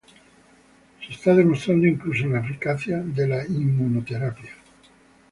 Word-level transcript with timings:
Se 0.99 1.13
está 1.13 1.35
demostrando 1.35 1.85
incluso 1.85 2.25
la 2.25 2.39
eficacia 2.39 2.97
de 2.97 3.27
la 3.27 3.45
inmunoterapia. 3.45 4.49